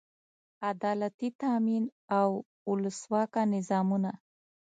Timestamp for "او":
2.19-2.29